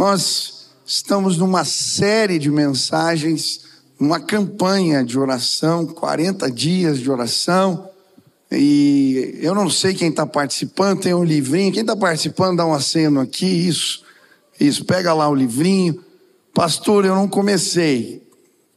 [0.00, 3.60] Nós estamos numa série de mensagens,
[4.00, 7.86] uma campanha de oração, 40 dias de oração.
[8.50, 11.70] E eu não sei quem está participando, tem um livrinho.
[11.70, 14.02] Quem está participando, dá um aceno aqui, isso.
[14.58, 16.02] Isso, pega lá o livrinho.
[16.54, 18.26] Pastor, eu não comecei.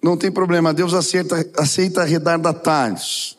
[0.04, 3.38] Não tem problema, Deus aceita, aceita retardatários.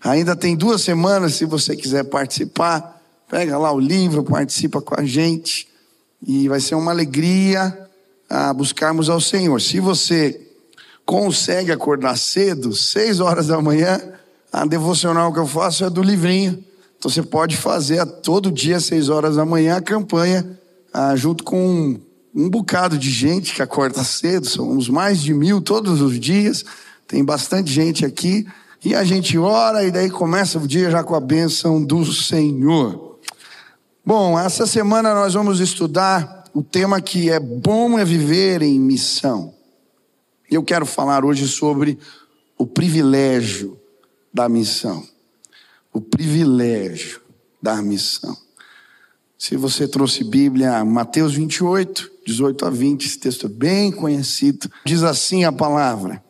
[0.00, 3.02] Ainda tem duas semanas, se você quiser participar.
[3.28, 5.73] Pega lá o livro, participa com a gente.
[6.26, 7.88] E vai ser uma alegria
[8.28, 9.60] a ah, buscarmos ao Senhor.
[9.60, 10.40] Se você
[11.04, 14.00] consegue acordar cedo, seis horas da manhã,
[14.52, 16.64] a devocional que eu faço é do livrinho.
[16.98, 20.58] Então você pode fazer todo dia, seis horas da manhã, a campanha,
[20.92, 22.00] ah, junto com um,
[22.34, 26.64] um bocado de gente que acorda cedo, somos mais de mil todos os dias,
[27.06, 28.46] tem bastante gente aqui,
[28.84, 33.13] e a gente ora e daí começa o dia já com a bênção do Senhor.
[34.06, 39.54] Bom, essa semana nós vamos estudar o tema que é bom é viver em missão.
[40.50, 41.98] Eu quero falar hoje sobre
[42.58, 43.80] o privilégio
[44.30, 45.02] da missão.
[45.90, 47.22] O privilégio
[47.62, 48.36] da missão.
[49.38, 54.70] Se você trouxe Bíblia, Mateus 28, 18 a 20, esse texto é bem conhecido.
[54.84, 56.22] Diz assim a palavra: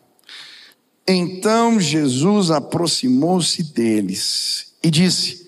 [1.08, 5.43] Então Jesus aproximou-se deles e disse: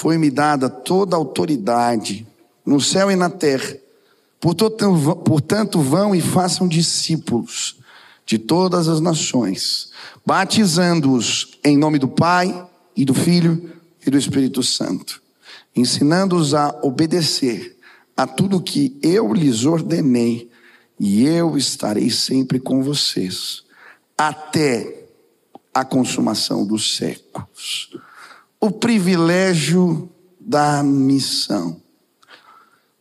[0.00, 2.26] foi-me dada toda a autoridade
[2.64, 3.76] no céu e na terra.
[4.40, 7.76] Portanto, vão e façam discípulos
[8.24, 9.90] de todas as nações,
[10.24, 15.20] batizando-os em nome do Pai e do Filho e do Espírito Santo,
[15.76, 17.78] ensinando-os a obedecer
[18.16, 20.50] a tudo que eu lhes ordenei,
[20.98, 23.64] e eu estarei sempre com vocês,
[24.16, 25.04] até
[25.74, 27.90] a consumação dos séculos
[28.60, 31.80] o privilégio da missão.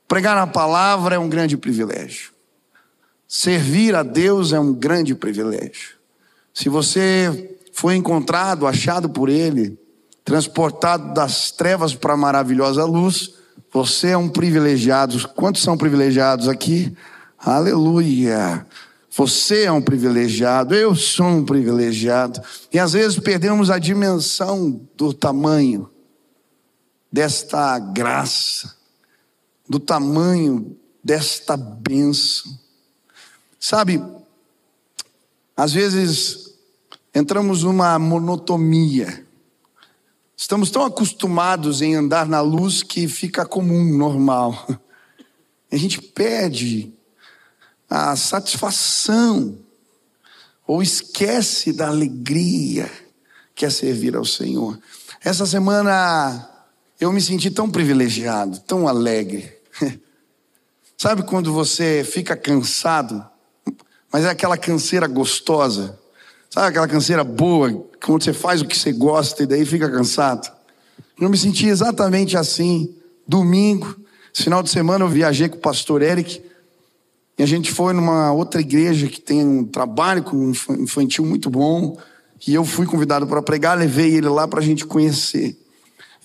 [0.07, 2.31] Pregar a palavra é um grande privilégio.
[3.27, 5.97] Servir a Deus é um grande privilégio.
[6.53, 9.77] Se você foi encontrado, achado por Ele,
[10.25, 13.35] transportado das trevas para a maravilhosa luz,
[13.71, 15.27] você é um privilegiado.
[15.29, 16.95] Quantos são privilegiados aqui?
[17.37, 18.65] Aleluia.
[19.19, 22.41] Você é um privilegiado, eu sou um privilegiado.
[22.71, 25.89] E às vezes perdemos a dimensão do tamanho
[27.11, 28.77] desta graça,
[29.67, 32.57] do tamanho desta bênção.
[33.59, 34.01] Sabe,
[35.53, 36.53] às vezes
[37.13, 39.27] entramos numa monotonia.
[40.33, 44.65] Estamos tão acostumados em andar na luz que fica comum, normal.
[45.69, 46.97] A gente perde
[47.89, 49.57] a satisfação,
[50.67, 52.89] ou esquece da alegria
[53.55, 54.79] que é servir ao Senhor.
[55.23, 56.47] Essa semana
[56.99, 59.51] eu me senti tão privilegiado, tão alegre.
[60.95, 63.25] Sabe quando você fica cansado,
[64.11, 65.99] mas é aquela canseira gostosa?
[66.49, 67.71] Sabe aquela canseira boa,
[68.03, 70.51] quando você faz o que você gosta e daí fica cansado?
[71.19, 72.95] Eu me senti exatamente assim.
[73.27, 73.95] Domingo,
[74.33, 76.41] final de semana, eu viajei com o pastor Eric
[77.39, 81.97] e a gente foi numa outra igreja que tem um trabalho com infantil muito bom.
[82.45, 85.57] E eu fui convidado para pregar, levei ele lá para a gente conhecer.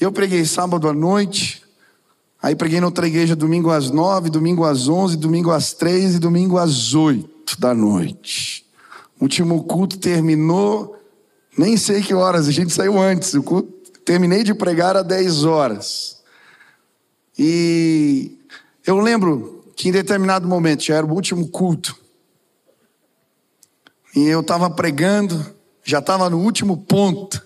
[0.01, 1.63] Eu preguei sábado à noite,
[2.43, 6.19] aí preguei na outra igreja domingo às nove, domingo às onze, domingo às três e
[6.19, 8.67] domingo às oito da noite.
[9.21, 10.97] O último culto terminou,
[11.57, 13.35] nem sei que horas, a gente saiu antes.
[13.35, 13.71] O culto,
[14.05, 16.21] terminei de pregar às dez horas.
[17.39, 18.37] E
[18.85, 21.97] eu lembro que em determinado momento, já era o último culto,
[24.15, 25.45] e eu estava pregando,
[25.83, 27.43] já estava no último ponto,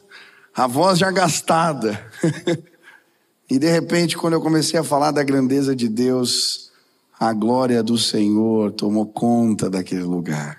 [0.54, 1.98] a voz já gastada.
[3.50, 6.70] e de repente, quando eu comecei a falar da grandeza de Deus,
[7.18, 10.58] a glória do Senhor tomou conta daquele lugar.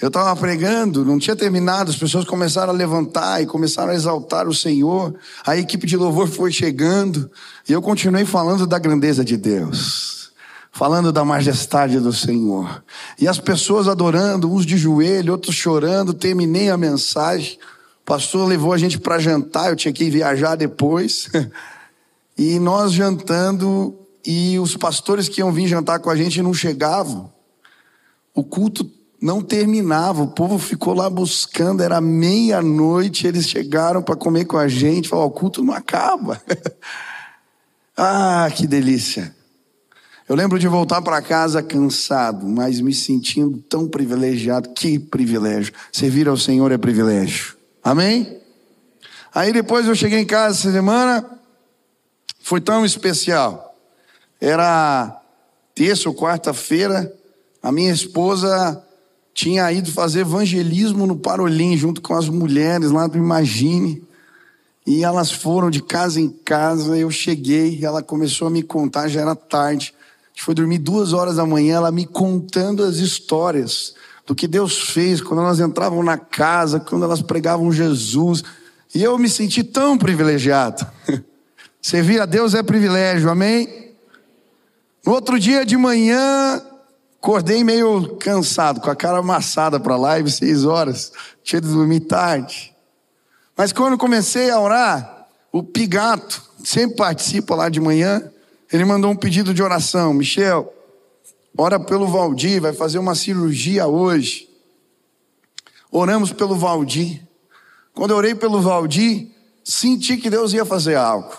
[0.00, 4.46] Eu estava pregando, não tinha terminado, as pessoas começaram a levantar e começaram a exaltar
[4.46, 5.16] o Senhor.
[5.44, 7.28] A equipe de louvor foi chegando
[7.68, 10.17] e eu continuei falando da grandeza de Deus
[10.78, 12.84] falando da majestade do Senhor.
[13.20, 16.14] E as pessoas adorando, uns de joelho, outros chorando.
[16.14, 17.58] Terminei a mensagem.
[18.00, 21.28] O pastor levou a gente para jantar, eu tinha que viajar depois.
[22.40, 27.32] E nós jantando, e os pastores que iam vir jantar com a gente não chegavam.
[28.32, 28.88] O culto
[29.20, 34.68] não terminava, o povo ficou lá buscando, era meia-noite, eles chegaram para comer com a
[34.68, 36.40] gente, falaram: o culto não acaba.
[37.98, 39.36] ah, que delícia.
[40.28, 44.68] Eu lembro de voltar para casa cansado, mas me sentindo tão privilegiado.
[44.74, 45.72] Que privilégio.
[45.90, 47.56] Servir ao Senhor é privilégio.
[47.82, 48.36] Amém?
[49.34, 51.24] Aí depois eu cheguei em casa essa semana,
[52.40, 53.74] foi tão especial.
[54.38, 55.18] Era
[55.74, 57.10] terça ou quarta-feira,
[57.62, 58.84] a minha esposa
[59.32, 64.02] tinha ido fazer evangelismo no Parolim, junto com as mulheres lá do Imagine.
[64.86, 69.22] E elas foram de casa em casa, eu cheguei, ela começou a me contar, já
[69.22, 69.94] era tarde.
[70.38, 74.90] Gente foi dormir duas horas da manhã, ela me contando as histórias do que Deus
[74.90, 78.44] fez quando elas entravam na casa, quando elas pregavam Jesus.
[78.94, 80.86] E eu me senti tão privilegiado.
[81.82, 83.96] Servir a Deus é privilégio, amém?
[85.04, 86.62] No outro dia de manhã,
[87.20, 91.10] acordei meio cansado, com a cara amassada para a live, seis horas,
[91.42, 92.72] tinha de dormir tarde.
[93.56, 98.22] Mas quando comecei a orar, o Pigato, sempre participa lá de manhã,
[98.72, 100.12] ele mandou um pedido de oração.
[100.12, 100.72] Michel,
[101.56, 104.48] ora pelo Valdir, vai fazer uma cirurgia hoje.
[105.90, 107.22] Oramos pelo Valdir.
[107.94, 109.28] Quando eu orei pelo Valdir,
[109.64, 111.34] senti que Deus ia fazer algo.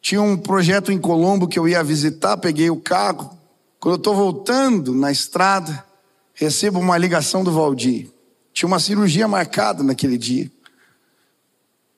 [0.00, 3.36] Tinha um projeto em Colombo que eu ia visitar, peguei o carro.
[3.80, 5.84] Quando eu estou voltando na estrada,
[6.32, 8.10] recebo uma ligação do Valdir.
[8.52, 10.50] Tinha uma cirurgia marcada naquele dia.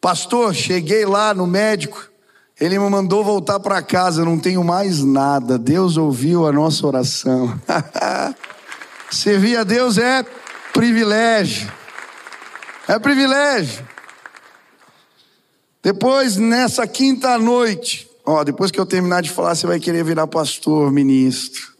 [0.00, 2.10] Pastor, cheguei lá no médico,
[2.60, 5.56] ele me mandou voltar para casa, não tenho mais nada.
[5.56, 7.58] Deus ouviu a nossa oração.
[9.10, 10.24] Servir a Deus é
[10.72, 11.72] privilégio.
[12.88, 13.86] É privilégio.
[15.82, 20.26] Depois, nessa quinta noite, ó, depois que eu terminar de falar, você vai querer virar
[20.26, 21.72] pastor, ministro.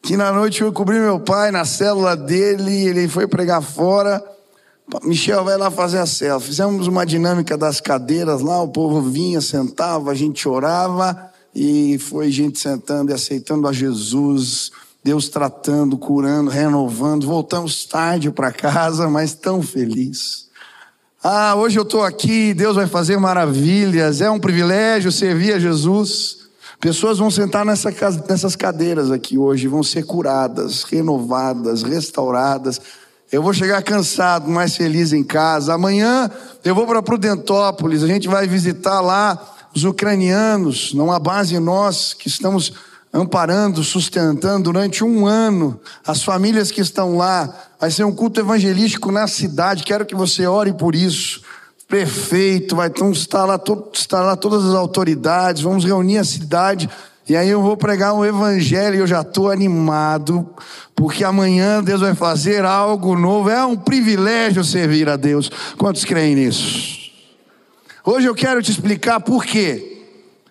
[0.00, 4.22] Que na noite eu cobri meu pai na célula dele, ele foi pregar fora.
[5.04, 6.40] Michel vai lá fazer a célula.
[6.40, 12.30] Fizemos uma dinâmica das cadeiras lá, o povo vinha, sentava, a gente orava e foi
[12.30, 14.70] gente sentando e aceitando a Jesus.
[15.04, 17.26] Deus tratando, curando, renovando.
[17.26, 20.48] Voltamos tarde para casa, mas tão feliz.
[21.22, 26.38] Ah, hoje eu estou aqui, Deus vai fazer maravilhas, é um privilégio servir a Jesus.
[26.80, 27.94] Pessoas vão sentar nessa,
[28.28, 32.80] nessas cadeiras aqui hoje, vão ser curadas, renovadas, restauradas.
[33.32, 35.72] Eu vou chegar cansado, mais feliz em casa.
[35.72, 36.30] Amanhã
[36.62, 39.40] eu vou para Prudentópolis, a gente vai visitar lá
[39.74, 42.74] os ucranianos, numa base nós que estamos
[43.10, 47.48] amparando, sustentando durante um ano as famílias que estão lá.
[47.80, 49.82] Vai ser um culto evangelístico na cidade.
[49.82, 51.40] Quero que você ore por isso.
[51.88, 53.58] Prefeito, vai estar lá,
[53.94, 55.62] estar lá todas as autoridades.
[55.62, 56.86] Vamos reunir a cidade.
[57.28, 60.48] E aí eu vou pregar um evangelho e eu já estou animado,
[60.94, 63.48] porque amanhã Deus vai fazer algo novo.
[63.48, 65.50] É um privilégio servir a Deus.
[65.78, 67.12] Quantos creem nisso?
[68.04, 70.02] Hoje eu quero te explicar por quê.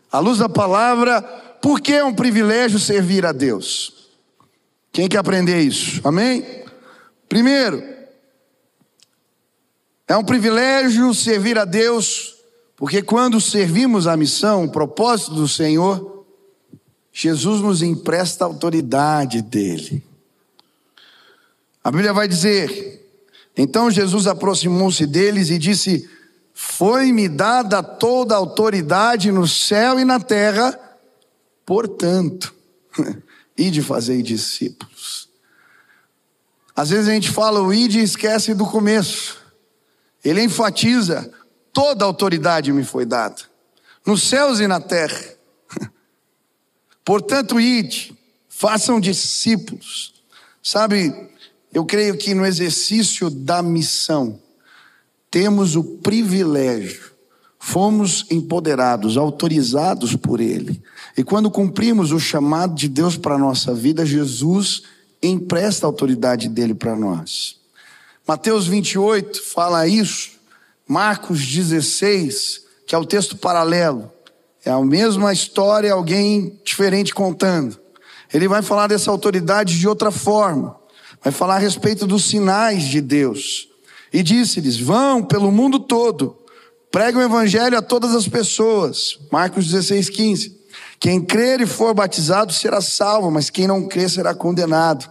[0.10, 1.22] À luz da palavra,
[1.62, 4.10] por que é um privilégio servir a Deus?
[4.92, 6.02] Quem quer aprender isso?
[6.06, 6.46] Amém?
[7.28, 7.84] Primeiro,
[10.08, 12.36] é um privilégio servir a Deus,
[12.76, 16.21] porque quando servimos a missão, o propósito do Senhor,
[17.12, 20.04] Jesus nos empresta a autoridade dele.
[21.84, 23.02] A Bíblia vai dizer:
[23.56, 26.10] então Jesus aproximou-se deles e disse:
[26.54, 30.78] Foi-me dada toda a autoridade no céu e na terra.
[31.66, 32.54] Portanto,
[33.58, 35.30] ide fazer discípulos.
[36.76, 39.38] Às vezes a gente fala o ide e esquece do começo.
[40.24, 41.32] Ele enfatiza:
[41.74, 43.42] toda autoridade me foi dada,
[44.06, 45.41] nos céus e na terra.
[47.04, 48.18] Portanto, ide,
[48.50, 50.14] façam discípulos.
[50.62, 51.14] Sabe,
[51.74, 54.40] eu creio que no exercício da missão,
[55.30, 57.12] temos o privilégio,
[57.58, 60.82] fomos empoderados, autorizados por Ele
[61.18, 64.84] e quando cumprimos o chamado de Deus para a nossa vida, Jesus
[65.22, 67.58] empresta a autoridade dele para nós.
[68.26, 70.32] Mateus 28 fala isso,
[70.88, 74.12] Marcos 16, que é o texto paralelo,
[74.64, 77.80] é a mesma história, alguém diferente contando.
[78.34, 80.76] Ele vai falar dessa autoridade de outra forma,
[81.24, 83.68] vai falar a respeito dos sinais de Deus.
[84.14, 86.38] E disse-lhes: Vão pelo mundo todo,
[86.92, 89.20] preguem o evangelho a todas as pessoas.
[89.32, 90.62] Marcos 16, 15.
[91.00, 95.10] Quem crer e for batizado será salvo, mas quem não crer será condenado.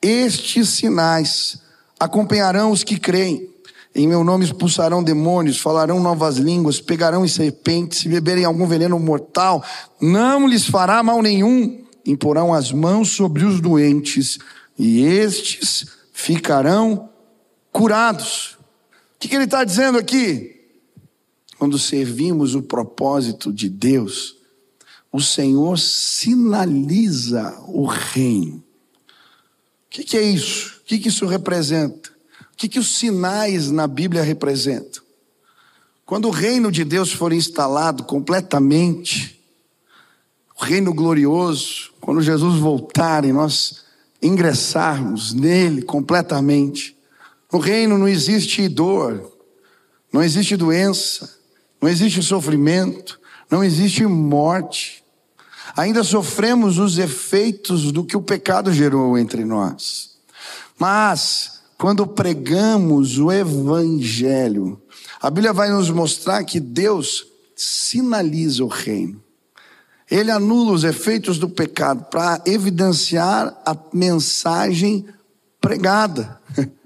[0.00, 1.58] Estes sinais
[1.98, 3.50] acompanharão os que creem.
[3.98, 9.00] Em meu nome expulsarão demônios, falarão novas línguas, pegarão em serpentes, se beberem algum veneno
[9.00, 9.64] mortal,
[9.98, 11.82] não lhes fará mal nenhum.
[12.04, 14.38] Imporão as mãos sobre os doentes
[14.78, 17.08] e estes ficarão
[17.72, 18.58] curados.
[19.14, 20.60] O que, que ele está dizendo aqui?
[21.58, 24.36] Quando servimos o propósito de Deus,
[25.10, 28.56] o Senhor sinaliza o reino.
[28.56, 28.62] O
[29.88, 30.80] que, que é isso?
[30.82, 32.14] O que, que isso representa?
[32.56, 35.02] O que, que os sinais na Bíblia representam?
[36.06, 39.38] Quando o reino de Deus for instalado completamente,
[40.58, 43.84] o reino glorioso, quando Jesus voltar e nós
[44.22, 46.96] ingressarmos nele completamente.
[47.52, 49.32] No reino não existe dor,
[50.12, 51.38] não existe doença,
[51.80, 53.20] não existe sofrimento,
[53.50, 55.04] não existe morte.
[55.76, 60.16] Ainda sofremos os efeitos do que o pecado gerou entre nós.
[60.78, 64.80] Mas, quando pregamos o Evangelho,
[65.20, 69.22] a Bíblia vai nos mostrar que Deus sinaliza o reino.
[70.10, 75.06] Ele anula os efeitos do pecado para evidenciar a mensagem
[75.60, 76.40] pregada.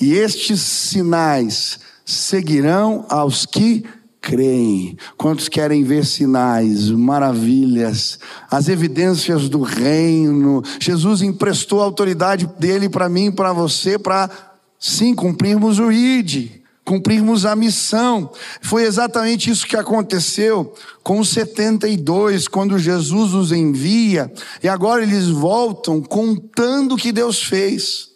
[0.00, 3.84] E estes sinais seguirão aos que
[4.22, 4.96] creem.
[5.18, 10.62] Quantos querem ver sinais, maravilhas, as evidências do reino?
[10.80, 14.30] Jesus emprestou a autoridade dele para mim para você para
[14.78, 18.30] sim cumprirmos o ID cumprirmos a missão.
[18.60, 25.28] Foi exatamente isso que aconteceu com os 72, quando Jesus os envia, e agora eles
[25.28, 28.11] voltam contando o que Deus fez.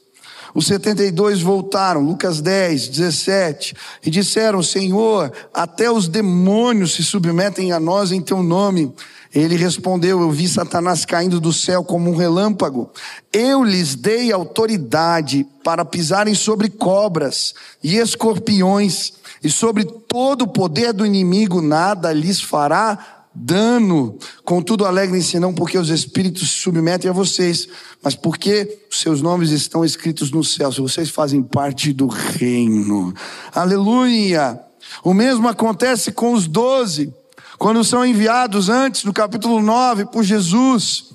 [0.57, 7.79] Os 72 voltaram, Lucas 10, 17, e disseram: Senhor, até os demônios se submetem a
[7.79, 8.91] nós em teu nome.
[9.35, 12.91] Ele respondeu: Eu vi Satanás caindo do céu como um relâmpago.
[13.31, 19.13] Eu lhes dei autoridade para pisarem sobre cobras e escorpiões,
[19.45, 24.19] e sobre todo o poder do inimigo nada lhes fará dano.
[24.45, 27.69] Contudo, alegrem-se não porque os espíritos se submetem a vocês,
[28.03, 30.73] mas porque seus nomes estão escritos no céu.
[30.73, 33.13] Se vocês fazem parte do reino.
[33.55, 34.59] Aleluia!
[35.05, 37.13] O mesmo acontece com os doze.
[37.59, 41.07] Quando são enviados antes, no capítulo 9, por Jesus,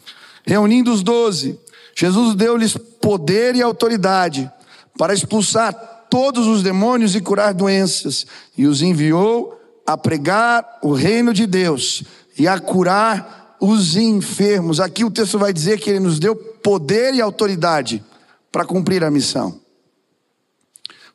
[0.45, 1.59] reunindo os doze,
[1.95, 4.49] Jesus deu-lhes poder e autoridade
[4.97, 5.73] para expulsar
[6.09, 8.25] todos os demônios e curar doenças,
[8.57, 9.60] e os enviou
[9.91, 12.03] a pregar o reino de Deus
[12.37, 14.79] e a curar os enfermos.
[14.79, 18.03] Aqui o texto vai dizer que ele nos deu poder e autoridade
[18.49, 19.59] para cumprir a missão.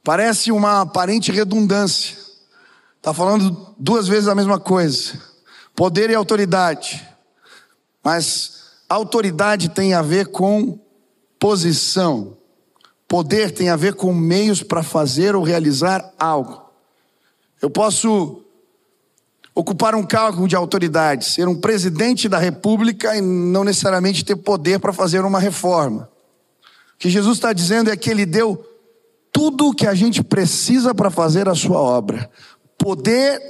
[0.04, 2.18] Parece uma aparente redundância.
[2.98, 5.20] Está falando duas vezes a mesma coisa:
[5.74, 7.06] poder e autoridade.
[8.04, 10.78] Mas autoridade tem a ver com
[11.38, 12.36] posição,
[13.08, 16.70] poder tem a ver com meios para fazer ou realizar algo.
[17.60, 18.45] Eu posso
[19.56, 24.78] ocupar um cargo de autoridade, ser um presidente da república e não necessariamente ter poder
[24.78, 26.10] para fazer uma reforma.
[26.94, 28.62] O que Jesus está dizendo é que Ele deu
[29.32, 32.30] tudo o que a gente precisa para fazer a sua obra
[32.76, 33.40] poder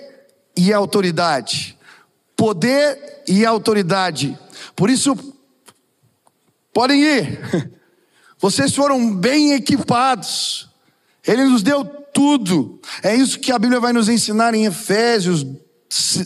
[0.56, 1.76] e autoridade.
[2.36, 4.38] Poder e autoridade.
[4.76, 5.16] Por isso,
[6.72, 7.70] podem ir.
[8.38, 10.68] Vocês foram bem equipados.
[11.26, 12.80] Ele nos deu tudo.
[13.02, 15.44] É isso que a Bíblia vai nos ensinar em Efésios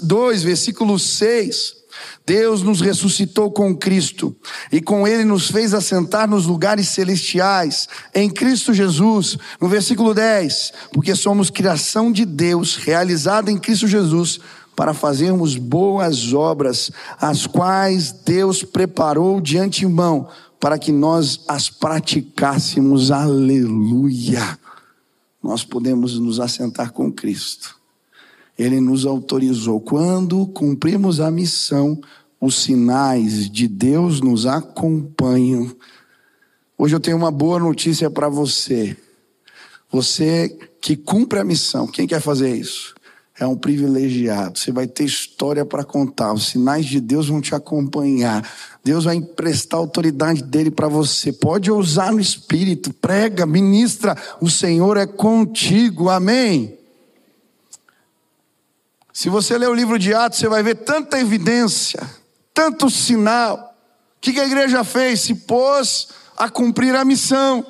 [0.02, 1.80] 2, versículo 6.
[2.24, 4.34] Deus nos ressuscitou com Cristo
[4.70, 10.72] e com Ele nos fez assentar nos lugares celestiais, em Cristo Jesus, no versículo 10,
[10.92, 14.38] porque somos criação de Deus, realizada em Cristo Jesus,
[14.76, 16.90] para fazermos boas obras,
[17.20, 23.10] as quais Deus preparou de antemão, para que nós as praticássemos.
[23.10, 24.58] Aleluia!
[25.42, 27.79] Nós podemos nos assentar com Cristo.
[28.60, 29.80] Ele nos autorizou.
[29.80, 31.98] Quando cumprimos a missão,
[32.38, 35.74] os sinais de Deus nos acompanham.
[36.76, 38.94] Hoje eu tenho uma boa notícia para você.
[39.90, 42.94] Você que cumpre a missão, quem quer fazer isso?
[43.38, 44.58] É um privilegiado.
[44.58, 46.34] Você vai ter história para contar.
[46.34, 48.46] Os sinais de Deus vão te acompanhar.
[48.84, 51.32] Deus vai emprestar a autoridade dele para você.
[51.32, 54.14] Pode ousar no espírito, prega, ministra.
[54.38, 56.10] O Senhor é contigo.
[56.10, 56.78] Amém.
[59.12, 62.20] Se você ler o livro de Atos, você vai ver tanta evidência
[62.60, 63.74] tanto sinal.
[64.18, 65.22] O que a igreja fez?
[65.22, 67.64] Se pôs a cumprir a missão.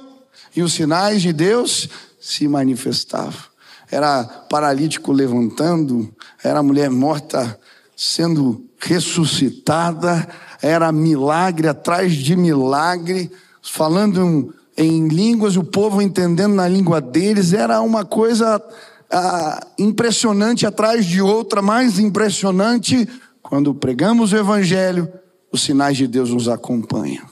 [0.54, 1.88] E os sinais de Deus
[2.20, 3.40] se manifestavam.
[3.88, 7.56] Era paralítico levantando, era mulher morta
[7.97, 10.28] sendo ressuscitada,
[10.61, 13.30] era milagre atrás de milagre,
[13.62, 18.61] falando em línguas, o povo entendendo na língua deles, era uma coisa
[19.10, 23.08] ah, impressionante atrás de outra, mais impressionante
[23.42, 25.12] quando pregamos o Evangelho,
[25.50, 27.26] os sinais de Deus nos acompanham.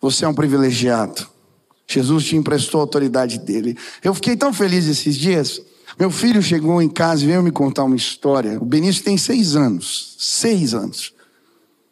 [0.00, 1.26] Você é um privilegiado.
[1.86, 3.76] Jesus te emprestou a autoridade dele.
[4.02, 5.60] Eu fiquei tão feliz esses dias.
[5.98, 8.58] Meu filho chegou em casa e veio me contar uma história.
[8.60, 10.16] O Benício tem seis anos.
[10.18, 11.12] Seis anos.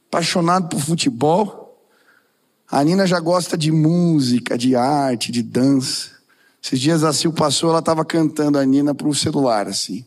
[0.09, 1.85] Apaixonado por futebol.
[2.71, 6.20] A Nina já gosta de música, de arte, de dança.
[6.63, 10.05] Esses dias a Sil passou, ela estava cantando a Nina para o celular, assim.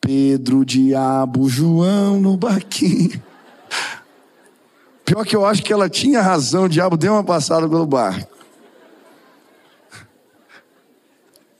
[0.00, 3.22] Pedro, Diabo, João no barquinho.
[5.04, 8.32] Pior que eu acho que ela tinha razão, o diabo deu uma passada pelo barco.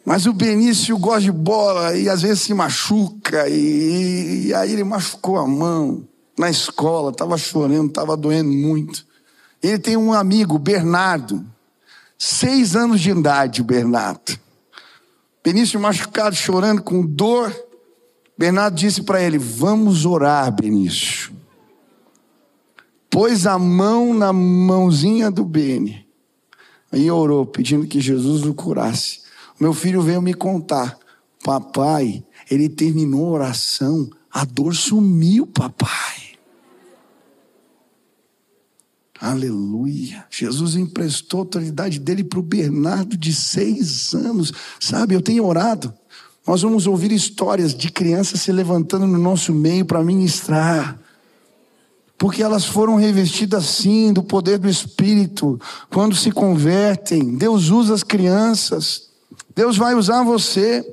[0.04, 4.82] Mas o Benício gosta de bola e às vezes se machuca, e, e aí ele
[4.82, 6.02] machucou a mão
[6.36, 9.06] na escola, estava chorando, estava doendo muito.
[9.62, 11.46] Ele tem um amigo, Bernardo,
[12.22, 14.38] seis anos de idade, o Bernardo.
[15.42, 17.52] Benício machucado, chorando com dor.
[18.38, 21.32] Bernardo disse para ele: Vamos orar, Benício.
[23.10, 26.06] Pôs a mão na mãozinha do Beni.
[26.92, 29.22] Aí orou, pedindo que Jesus o curasse.
[29.58, 30.96] Meu filho veio me contar:
[31.42, 36.11] Papai, ele terminou a oração, a dor sumiu, papai.
[39.22, 40.26] Aleluia.
[40.28, 44.52] Jesus emprestou a autoridade dele para o Bernardo de seis anos.
[44.80, 45.94] Sabe, eu tenho orado.
[46.44, 50.98] Nós vamos ouvir histórias de crianças se levantando no nosso meio para ministrar.
[52.18, 55.56] Porque elas foram revestidas sim do poder do Espírito.
[55.88, 59.08] Quando se convertem, Deus usa as crianças.
[59.54, 60.84] Deus vai usar você.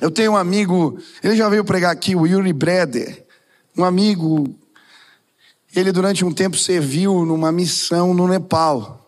[0.00, 3.24] Eu tenho um amigo, ele já veio pregar aqui, o Yuri Breder.
[3.76, 4.52] Um amigo
[5.78, 9.06] ele, durante um tempo, serviu numa missão no Nepal.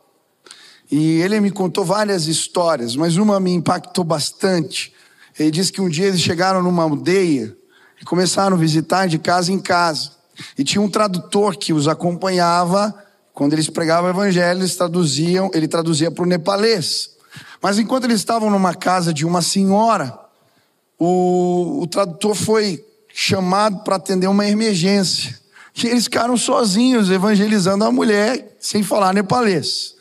[0.91, 4.93] E ele me contou várias histórias, mas uma me impactou bastante.
[5.39, 7.57] Ele disse que um dia eles chegaram numa aldeia
[8.01, 10.13] e começaram a visitar de casa em casa.
[10.57, 12.95] E tinha um tradutor que os acompanhava.
[13.35, 17.11] Quando eles pregavam o evangelho, eles traduziam, ele traduzia para o nepalês.
[17.61, 20.19] Mas enquanto eles estavam numa casa de uma senhora,
[20.99, 25.41] o, o tradutor foi chamado para atender uma emergência
[25.73, 29.95] que eles ficaram sozinhos evangelizando a mulher, sem falar nepalês.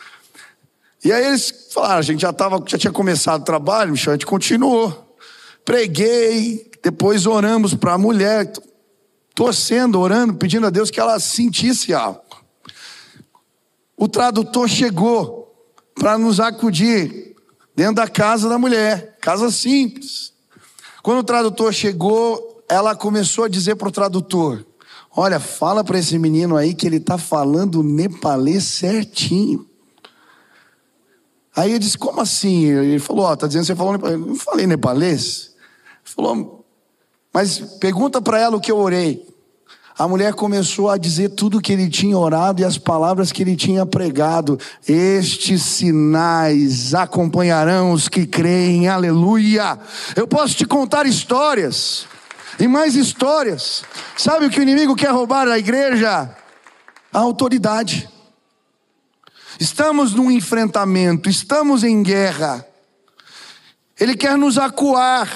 [1.04, 4.16] E aí eles falaram, a gente já, tava, já tinha começado o trabalho, Michel, a
[4.16, 5.16] gente continuou.
[5.64, 8.52] Preguei, depois oramos para a mulher,
[9.34, 12.24] torcendo, orando, pedindo a Deus que ela sentisse algo.
[13.96, 15.40] O tradutor chegou
[15.96, 17.36] para nos acudir
[17.76, 20.34] dentro da casa da mulher, casa simples.
[21.02, 24.66] Quando o tradutor chegou, ela começou a dizer para o tradutor:
[25.22, 29.68] Olha, fala para esse menino aí que ele está falando nepalês certinho.
[31.54, 32.68] Aí eu disse, como assim?
[32.68, 34.18] Ele falou, ó, oh, tá dizendo que você falou nepalês.
[34.18, 35.54] Eu não falei nepalês.
[36.06, 36.66] Ele falou,
[37.34, 39.28] mas pergunta para ela o que eu orei.
[39.98, 43.58] A mulher começou a dizer tudo que ele tinha orado e as palavras que ele
[43.58, 44.58] tinha pregado.
[44.88, 49.78] Estes sinais acompanharão os que creem, aleluia.
[50.16, 52.08] Eu posso te contar histórias
[52.60, 53.84] e mais histórias.
[54.18, 56.30] Sabe o que o inimigo quer roubar da igreja?
[57.12, 58.10] A autoridade.
[59.60, 62.66] Estamos num enfrentamento, estamos em guerra.
[64.00, 65.30] Ele quer nos acuar.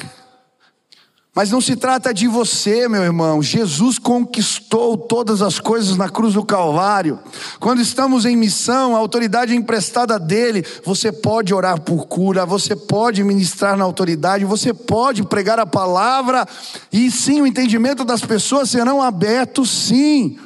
[1.36, 3.42] Mas não se trata de você, meu irmão.
[3.42, 7.18] Jesus conquistou todas as coisas na cruz do Calvário.
[7.60, 10.64] Quando estamos em missão, a autoridade é emprestada dele.
[10.86, 16.48] Você pode orar por cura, você pode ministrar na autoridade, você pode pregar a palavra,
[16.92, 20.38] e sim, o entendimento das pessoas serão abertos, sim.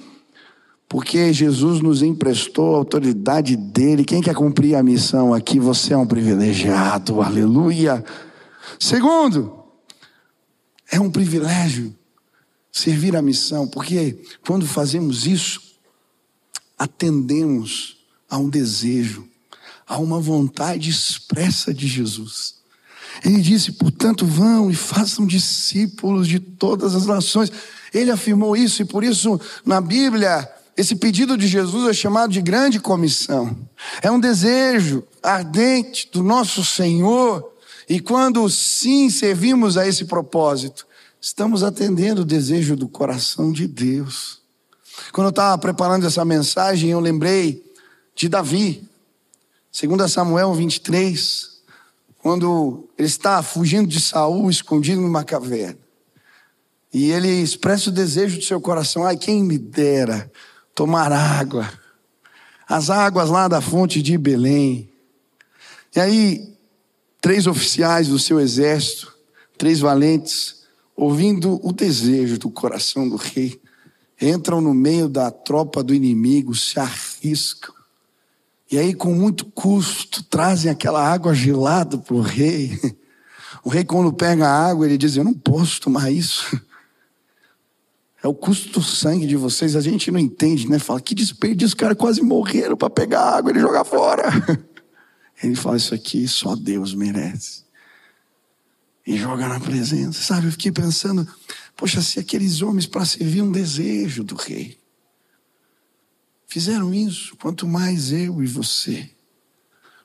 [0.88, 4.06] Porque Jesus nos emprestou a autoridade dele.
[4.06, 7.22] Quem quer cumprir a missão aqui, você é um privilegiado.
[7.22, 8.06] Aleluia.
[8.80, 9.67] Segundo,
[10.92, 11.96] é um privilégio
[12.72, 15.62] servir a missão, porque quando fazemos isso,
[16.78, 17.98] atendemos
[18.30, 19.28] a um desejo,
[19.88, 22.56] a uma vontade expressa de Jesus.
[23.26, 27.52] Ele disse: portanto, vão e façam discípulos de todas as nações.
[27.94, 32.42] Ele afirmou isso, e por isso, na Bíblia, esse pedido de Jesus é chamado de
[32.42, 33.58] grande comissão.
[34.02, 37.57] É um desejo ardente do nosso Senhor
[37.90, 40.86] e quando sim servimos a esse propósito,
[41.22, 44.42] estamos atendendo o desejo do coração de Deus.
[45.14, 47.64] Quando eu estava preparando essa mensagem, eu lembrei
[48.14, 48.84] de Davi,
[49.80, 51.62] 2 Samuel 23,
[52.18, 55.78] quando ele está fugindo de Saul, escondido numa caverna.
[56.94, 60.30] E ele expressa o desejo do seu coração: ai, quem me dera
[60.74, 61.72] tomar água,
[62.68, 64.90] as águas lá da fonte de Belém.
[65.96, 66.57] E aí,
[67.28, 69.14] três oficiais do seu exército,
[69.58, 70.64] três valentes,
[70.96, 73.60] ouvindo o desejo do coração do rei,
[74.22, 77.76] entram no meio da tropa do inimigo, se arriscam.
[78.72, 82.80] E aí, com muito custo, trazem aquela água gelada para o rei.
[83.62, 86.58] O rei, quando pega a água, ele diz: Eu não posso tomar isso.
[88.24, 89.76] É o custo do sangue de vocês.
[89.76, 90.80] A gente não entende, né?
[90.80, 94.24] Fala: Que desperdício, os caras quase morreram para pegar a água e jogar fora.
[95.42, 97.66] Ele fala: Isso aqui só Deus merece.
[99.06, 100.22] E joga na presença.
[100.22, 101.28] Sabe, eu fiquei pensando:
[101.76, 104.78] Poxa, se aqueles homens para servir um desejo do rei.
[106.48, 109.10] fizeram isso, quanto mais eu e você.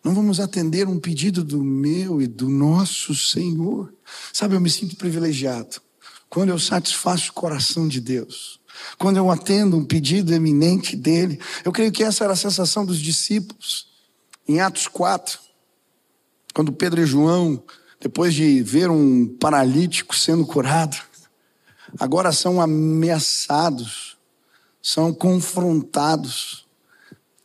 [0.04, 3.94] Não vamos atender um pedido do meu e do nosso Senhor.
[4.32, 5.80] Sabe, eu me sinto privilegiado
[6.28, 8.58] quando eu satisfaço o coração de Deus,
[8.98, 11.38] quando eu atendo um pedido eminente dele.
[11.62, 13.91] Eu creio que essa era a sensação dos discípulos.
[14.46, 15.38] Em Atos 4,
[16.54, 17.62] quando Pedro e João,
[18.00, 20.96] depois de ver um paralítico sendo curado,
[21.98, 24.16] agora são ameaçados,
[24.82, 26.66] são confrontados.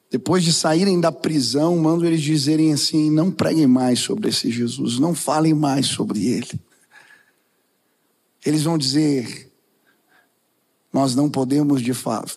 [0.10, 4.98] Depois de saírem da prisão, mando eles dizerem assim: não preguem mais sobre esse Jesus,
[4.98, 6.60] não falem mais sobre ele.
[8.44, 9.52] Eles vão dizer:
[10.92, 11.92] nós não podemos de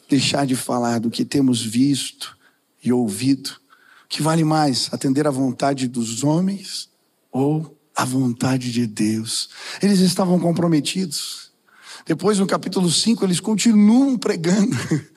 [0.08, 2.36] deixar de falar do que temos visto
[2.84, 3.58] e ouvido.
[4.10, 6.88] Que vale mais, atender à vontade dos homens
[7.30, 9.48] ou à vontade de Deus?
[9.80, 11.52] Eles estavam comprometidos.
[12.04, 14.76] Depois, no capítulo 5, eles continuam pregando.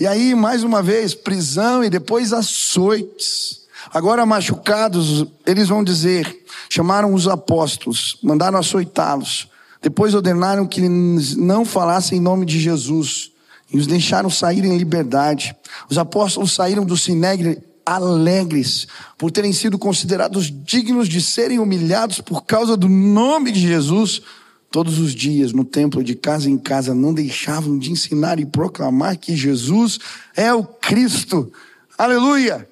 [0.00, 3.66] E aí, mais uma vez, prisão e depois açoites.
[3.92, 9.46] Agora, machucados, eles vão dizer: chamaram os apóstolos, mandaram açoitá-los.
[9.82, 13.30] Depois ordenaram que não falassem em nome de Jesus
[13.70, 15.54] e os deixaram sair em liberdade.
[15.90, 18.86] Os apóstolos saíram do Sinegre alegres
[19.18, 24.22] por terem sido considerados dignos de serem humilhados por causa do nome de Jesus.
[24.70, 29.16] Todos os dias, no templo, de casa em casa, não deixavam de ensinar e proclamar
[29.16, 29.98] que Jesus
[30.34, 31.52] é o Cristo.
[31.96, 32.68] Aleluia!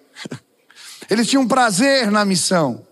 [1.09, 2.85] Eles tinham prazer na missão.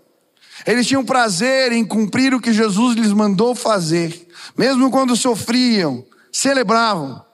[0.67, 4.29] Eles tinham prazer em cumprir o que Jesus lhes mandou fazer.
[4.57, 7.25] Mesmo quando sofriam, celebravam.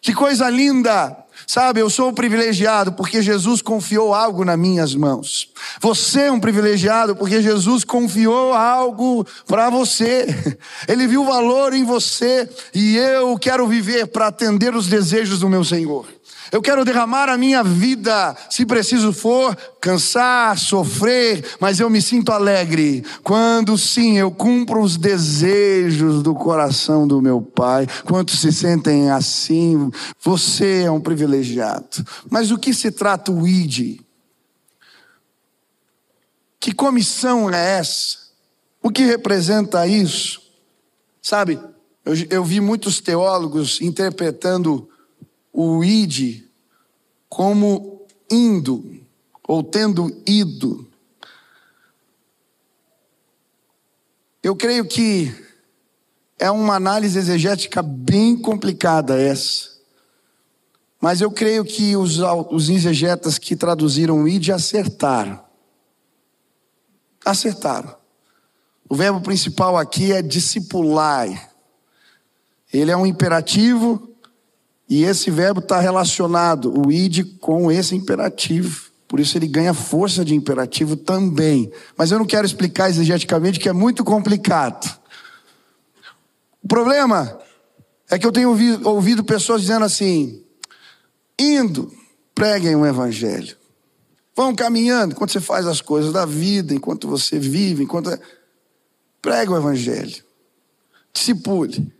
[0.00, 1.16] Que coisa linda!
[1.50, 5.50] Sabe, eu sou um privilegiado porque Jesus confiou algo nas minhas mãos.
[5.80, 10.26] Você é um privilegiado porque Jesus confiou algo para você.
[10.86, 15.64] Ele viu valor em você e eu quero viver para atender os desejos do meu
[15.64, 16.17] Senhor.
[16.50, 22.32] Eu quero derramar a minha vida, se preciso for, cansar, sofrer, mas eu me sinto
[22.32, 27.86] alegre quando sim eu cumpro os desejos do coração do meu Pai.
[28.04, 29.90] Quantos se sentem assim?
[30.20, 32.04] Você é um privilegiado.
[32.30, 34.00] Mas o que se trata o ID?
[36.58, 38.18] Que comissão é essa?
[38.82, 40.40] O que representa isso?
[41.20, 41.60] Sabe,
[42.04, 44.87] eu, eu vi muitos teólogos interpretando
[45.60, 46.44] o id
[47.28, 49.02] como indo
[49.42, 50.88] ou tendo ido.
[54.40, 55.34] Eu creio que
[56.38, 59.70] é uma análise exegética bem complicada essa.
[61.00, 65.44] Mas eu creio que os, os exegetas que traduziram o id acertaram.
[67.24, 67.96] Acertaram.
[68.88, 71.52] O verbo principal aqui é discipular.
[72.72, 74.08] Ele é um imperativo
[74.88, 78.88] e esse verbo está relacionado, o id, com esse imperativo.
[79.06, 81.70] Por isso ele ganha força de imperativo também.
[81.96, 84.98] Mas eu não quero explicar exegeticamente, que é muito complicado.
[86.62, 87.38] O problema
[88.10, 88.50] é que eu tenho
[88.84, 90.42] ouvido, pessoas dizendo assim:
[91.38, 91.92] indo,
[92.34, 93.56] preguem o evangelho.
[94.34, 98.10] Vão caminhando enquanto você faz as coisas da vida, enquanto você vive, enquanto.
[99.20, 100.22] Prega o evangelho.
[101.12, 101.92] Discipule.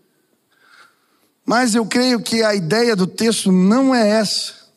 [1.48, 4.68] Mas eu creio que a ideia do texto não é essa.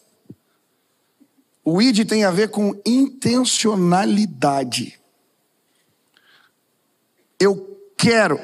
[1.65, 4.97] O id tem a ver com intencionalidade.
[7.37, 8.39] Eu quero,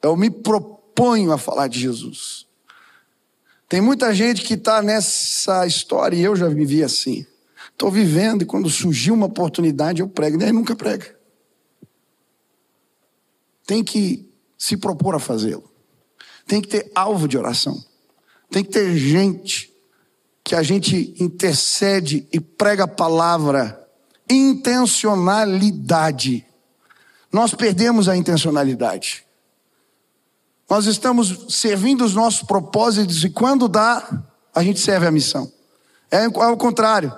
[0.00, 2.46] eu me proponho a falar de Jesus.
[3.68, 7.26] Tem muita gente que está nessa história e eu já vivi assim.
[7.72, 11.14] Estou vivendo e quando surgiu uma oportunidade eu prego, daí nunca prega.
[13.66, 15.69] Tem que se propor a fazê-lo.
[16.50, 17.80] Tem que ter alvo de oração.
[18.50, 19.72] Tem que ter gente
[20.42, 23.88] que a gente intercede e prega a palavra.
[24.28, 26.44] Intencionalidade.
[27.32, 29.24] Nós perdemos a intencionalidade.
[30.68, 35.52] Nós estamos servindo os nossos propósitos e quando dá, a gente serve a missão.
[36.10, 37.16] É ao contrário.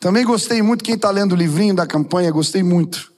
[0.00, 3.12] Também gostei muito, quem está lendo o livrinho da campanha, gostei muito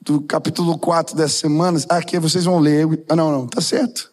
[0.00, 1.78] do capítulo 4 dessa semana.
[1.88, 2.86] Ah, aqui vocês vão ler.
[3.08, 4.10] Ah, não, não, tá certo.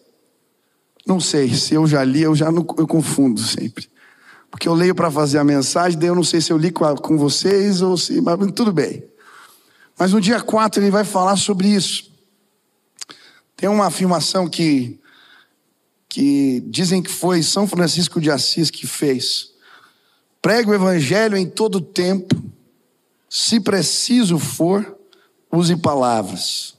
[1.05, 3.87] Não sei, se eu já li, eu já não, eu confundo sempre.
[4.49, 6.85] Porque eu leio para fazer a mensagem, daí eu não sei se eu li com,
[6.85, 8.21] a, com vocês ou se.
[8.21, 9.03] Mas tudo bem.
[9.97, 12.11] Mas no dia 4 ele vai falar sobre isso.
[13.55, 14.99] Tem uma afirmação que,
[16.09, 19.51] que dizem que foi São Francisco de Assis que fez.
[20.41, 22.35] Prega o evangelho em todo tempo,
[23.29, 24.94] se preciso for,
[25.55, 26.75] use palavras.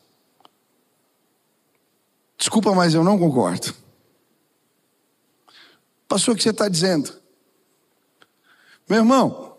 [2.36, 3.74] Desculpa, mas eu não concordo.
[6.08, 7.12] Pastor, o que você está dizendo?
[8.88, 9.56] Meu irmão,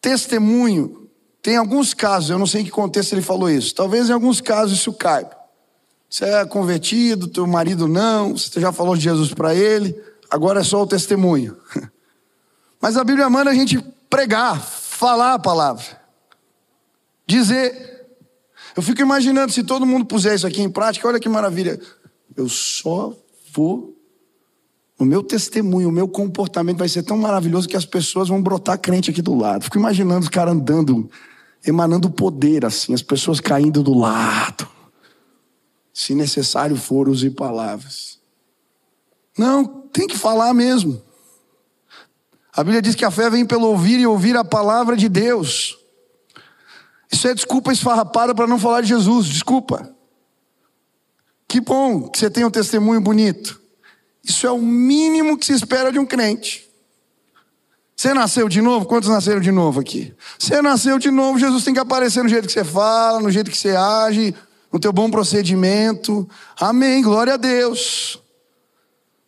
[0.00, 1.10] testemunho,
[1.42, 4.40] tem alguns casos, eu não sei em que contexto ele falou isso, talvez em alguns
[4.40, 5.36] casos isso caiba.
[6.08, 10.64] Você é convertido, teu marido não, você já falou de Jesus para ele, agora é
[10.64, 11.56] só o testemunho.
[12.80, 15.97] Mas a Bíblia manda a gente pregar, falar a palavra,
[17.28, 17.98] dizer.
[18.74, 21.80] Eu fico imaginando se todo mundo puser isso aqui em prática, olha que maravilha.
[22.36, 23.14] Eu só
[23.52, 23.94] vou.
[24.98, 28.78] O meu testemunho, o meu comportamento vai ser tão maravilhoso que as pessoas vão brotar
[28.78, 29.64] crente aqui do lado.
[29.64, 31.08] Fico imaginando os caras andando,
[31.64, 34.68] emanando poder assim, as pessoas caindo do lado.
[35.92, 38.18] Se necessário for, use palavras.
[39.36, 41.00] Não, tem que falar mesmo.
[42.52, 45.77] A Bíblia diz que a fé vem pelo ouvir e ouvir a palavra de Deus.
[47.10, 49.94] Isso é desculpa esfarrapada para não falar de Jesus, desculpa.
[51.46, 53.60] Que bom que você tem um testemunho bonito.
[54.22, 56.68] Isso é o mínimo que se espera de um crente.
[57.96, 58.86] Você nasceu de novo?
[58.86, 60.14] Quantos nasceram de novo aqui?
[60.38, 63.50] Você nasceu de novo, Jesus tem que aparecer no jeito que você fala, no jeito
[63.50, 64.34] que você age,
[64.70, 66.28] no teu bom procedimento.
[66.60, 68.22] Amém, glória a Deus.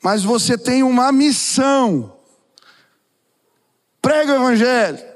[0.02, 2.16] Mas você tem uma missão.
[4.00, 5.09] Prega o evangelho.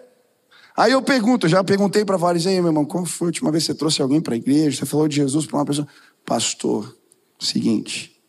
[0.76, 3.62] Aí eu pergunto, já perguntei para vários aí, meu irmão, qual foi a última vez
[3.62, 4.78] que você trouxe alguém para a igreja?
[4.78, 5.86] Você falou de Jesus para uma pessoa.
[6.26, 6.96] Pastor,
[7.38, 8.20] seguinte,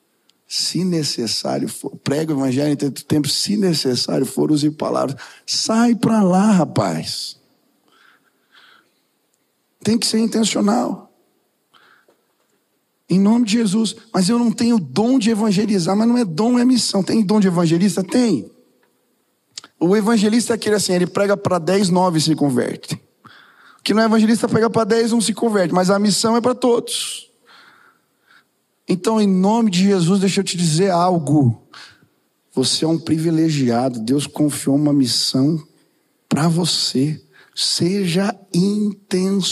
[0.47, 5.19] se necessário for, prega o evangelho em tanto tempo, se necessário for, use palavras.
[5.45, 7.37] Sai para lá, rapaz.
[9.83, 11.11] Tem que ser intencional.
[13.09, 13.95] Em nome de Jesus.
[14.13, 17.03] Mas eu não tenho dom de evangelizar, mas não é dom, é missão.
[17.03, 18.03] Tem dom de evangelista?
[18.03, 18.51] Tem.
[19.79, 22.95] O evangelista é aquele assim, ele prega para 10, 9 se converte.
[23.79, 26.41] O que não é evangelista prega para 10, não se converte, mas a missão é
[26.41, 27.29] para todos.
[28.87, 31.63] Então, em nome de Jesus, deixa eu te dizer algo.
[32.53, 33.99] Você é um privilegiado.
[33.99, 35.61] Deus confiou uma missão
[36.29, 37.21] para você.
[37.53, 39.51] Seja intencional.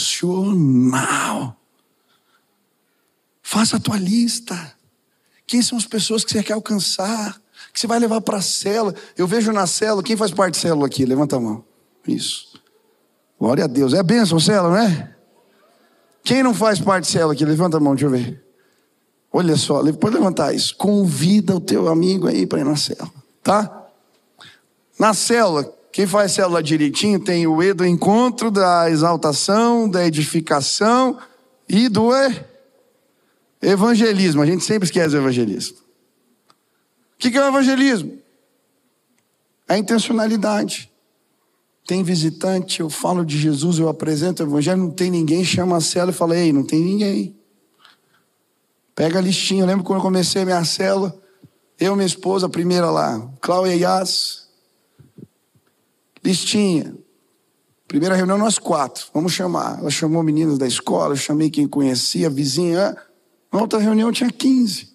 [3.42, 4.74] Faça a tua lista.
[5.46, 7.40] Quem são as pessoas que você quer alcançar?
[7.74, 8.94] Que você vai levar para a cela?
[9.18, 11.04] Eu vejo na cela, quem faz parte de célula aqui?
[11.04, 11.64] Levanta a mão.
[12.06, 12.62] Isso.
[13.38, 13.92] Glória a Deus.
[13.92, 15.16] É bênção célula, não é?
[16.22, 17.44] Quem não faz parte de célula aqui?
[17.44, 18.44] Levanta a mão, deixa eu ver.
[19.32, 20.76] Olha só, pode levantar isso.
[20.76, 23.88] Convida o teu amigo aí para ir na célula, tá?
[24.96, 31.18] Na célula, quem faz célula direitinho tem o E do encontro, da exaltação, da edificação
[31.68, 32.10] e do
[33.60, 35.83] Evangelismo, a gente sempre esquece o evangelismo.
[37.14, 38.18] O que é o evangelismo?
[39.68, 40.90] A intencionalidade.
[41.86, 45.80] Tem visitante, eu falo de Jesus, eu apresento o evangelho, não tem ninguém, chama a
[45.80, 47.36] cela e fala, ei, não tem ninguém.
[48.94, 51.14] Pega a listinha, eu lembro quando eu comecei a minha cela,
[51.78, 54.48] eu minha esposa, a primeira lá, Cláudia Yas,
[56.24, 56.96] listinha.
[57.86, 59.78] Primeira reunião, nós quatro, vamos chamar.
[59.78, 62.96] Ela chamou meninas da escola, eu chamei quem conhecia, vizinha,
[63.52, 64.93] na outra reunião tinha 15.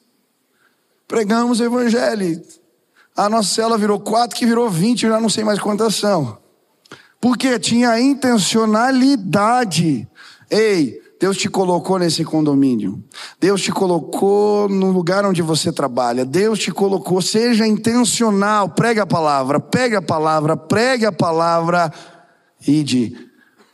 [1.10, 2.42] Pregamos o evangelho.
[3.18, 6.38] A nossa cela virou quatro, que virou 20, eu já não sei mais quantas são.
[7.20, 10.08] Porque tinha intencionalidade.
[10.52, 13.04] Ei, Deus te colocou nesse condomínio.
[13.42, 16.24] Deus te colocou no lugar onde você trabalha.
[16.24, 17.24] Deus te colocou.
[17.24, 18.70] Seja intencional.
[18.70, 21.92] Pregue a palavra, pregue a palavra, pregue a palavra.
[22.66, 23.18] Ide.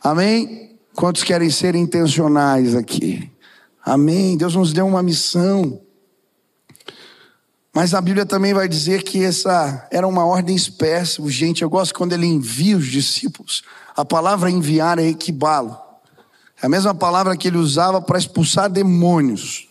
[0.02, 0.78] Amém?
[0.94, 3.30] Quantos querem ser intencionais aqui?
[3.84, 4.38] Amém.
[4.38, 5.82] Deus nos deu uma missão.
[7.76, 11.60] Mas a Bíblia também vai dizer que essa era uma ordem espécie, urgente.
[11.60, 13.62] Eu gosto quando ele envia os discípulos.
[13.94, 15.78] A palavra enviar é equibalo.
[16.62, 19.68] É a mesma palavra que ele usava para expulsar demônios.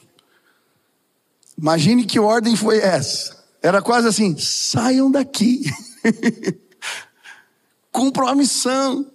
[1.58, 3.44] Imagine que ordem foi essa.
[3.60, 5.64] Era quase assim: saiam daqui.
[7.92, 9.12] Cumpram a missão.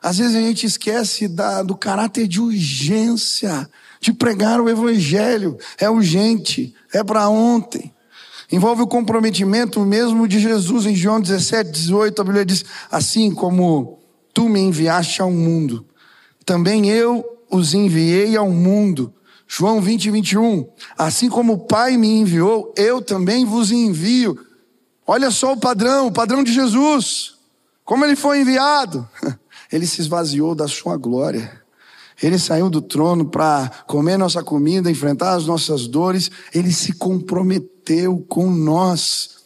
[0.00, 3.68] Às vezes a gente esquece da, do caráter de urgência
[4.02, 5.56] de pregar o Evangelho.
[5.78, 7.94] É urgente, é para ontem.
[8.50, 12.20] Envolve o comprometimento mesmo de Jesus em João 17, 18.
[12.20, 14.00] A Bíblia diz: Assim como
[14.34, 15.86] tu me enviaste ao mundo,
[16.44, 19.14] também eu os enviei ao mundo.
[19.46, 20.66] João 20, 21.
[20.98, 24.36] Assim como o Pai me enviou, eu também vos envio.
[25.06, 27.34] Olha só o padrão, o padrão de Jesus.
[27.84, 29.08] Como ele foi enviado.
[29.72, 31.61] Ele se esvaziou da sua glória
[32.22, 36.30] ele saiu do trono para comer nossa comida, enfrentar as nossas dores.
[36.54, 39.42] Ele se comprometeu com nós.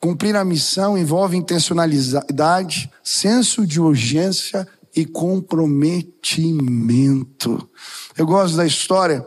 [0.00, 7.68] Cumprir a missão envolve intencionalidade, senso de urgência e comprometimento.
[8.16, 9.26] Eu gosto da história,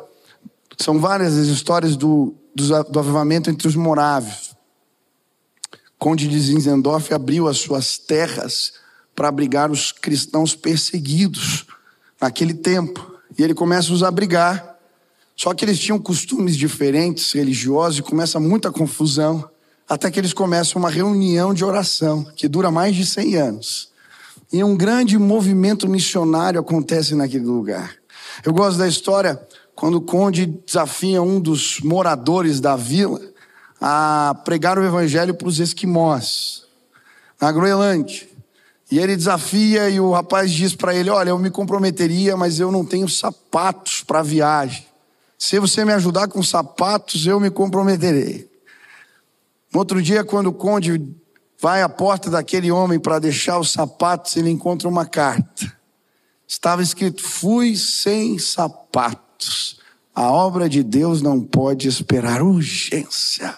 [0.77, 4.55] são várias as histórias do, do, do avivamento entre os morávios.
[5.99, 8.73] Conde de Zinzendorf abriu as suas terras
[9.13, 11.67] para abrigar os cristãos perseguidos
[12.21, 13.13] naquele tempo.
[13.37, 14.77] E ele começa a os abrigar.
[15.35, 19.49] Só que eles tinham costumes diferentes, religiosos, e começa muita confusão,
[19.87, 23.89] até que eles começam uma reunião de oração, que dura mais de 100 anos.
[24.51, 27.95] E um grande movimento missionário acontece naquele lugar.
[28.43, 29.39] Eu gosto da história
[29.75, 33.21] quando o conde desafia um dos moradores da vila
[33.79, 36.63] a pregar o evangelho para os esquimós,
[37.39, 38.27] na Groenlândia.
[38.91, 42.71] E ele desafia e o rapaz diz para ele: Olha, eu me comprometeria, mas eu
[42.71, 44.85] não tenho sapatos para viagem.
[45.37, 48.49] Se você me ajudar com sapatos, eu me comprometerei.
[49.71, 51.01] No outro dia, quando o conde
[51.61, 55.71] vai à porta daquele homem para deixar os sapatos, ele encontra uma carta.
[56.47, 59.79] Estava escrito: Fui sem sapatos.
[60.15, 63.55] A obra de Deus não pode esperar urgência.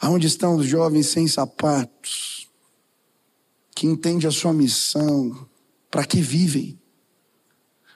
[0.00, 2.31] Aonde estão os jovens sem sapatos?
[3.82, 5.36] Que entendem a sua missão,
[5.90, 6.78] para que vivem?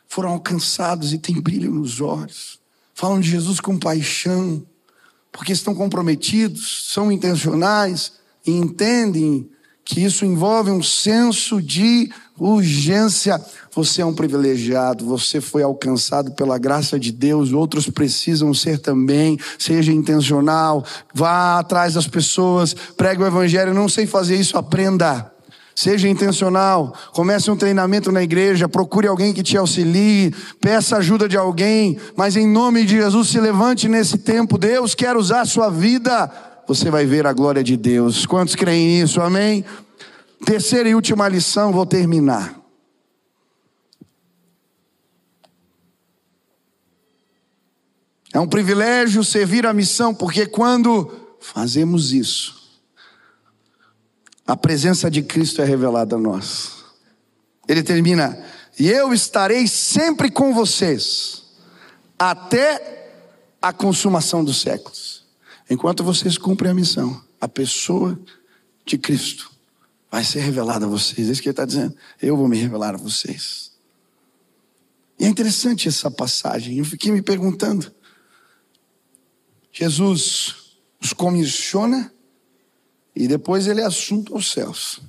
[0.09, 2.59] Foram alcançados e têm brilho nos olhos.
[2.93, 4.67] Falam de Jesus com paixão,
[5.31, 9.49] porque estão comprometidos, são intencionais e entendem
[9.85, 13.41] que isso envolve um senso de urgência.
[13.73, 19.39] Você é um privilegiado, você foi alcançado pela graça de Deus, outros precisam ser também.
[19.57, 23.73] Seja intencional, vá atrás das pessoas, pregue o evangelho.
[23.73, 25.36] Não sei fazer isso, aprenda.
[25.79, 31.37] Seja intencional, comece um treinamento na igreja, procure alguém que te auxilie, peça ajuda de
[31.37, 34.57] alguém, mas em nome de Jesus se levante nesse tempo.
[34.57, 36.33] Deus quer usar a sua vida,
[36.67, 38.25] você vai ver a glória de Deus.
[38.25, 39.21] Quantos creem nisso?
[39.21, 39.67] Amém?
[40.47, 42.59] Terceira e última lição, vou terminar.
[48.33, 52.66] É um privilégio servir a missão, porque quando fazemos isso,
[54.47, 56.85] a presença de Cristo é revelada a nós.
[57.69, 58.43] Ele termina:
[58.79, 61.43] E eu estarei sempre com vocês,
[62.19, 63.11] até
[63.61, 65.25] a consumação dos séculos.
[65.69, 68.19] Enquanto vocês cumprem a missão, a pessoa
[68.85, 69.51] de Cristo
[70.09, 71.29] vai ser revelada a vocês.
[71.29, 71.97] É isso que ele está dizendo.
[72.23, 73.73] Eu vou me revelar a vocês.
[75.19, 76.79] E é interessante essa passagem.
[76.79, 77.93] Eu fiquei me perguntando:
[79.73, 80.55] Jesus
[81.03, 82.13] os comissiona
[83.17, 85.01] e depois ele é assunto aos céus.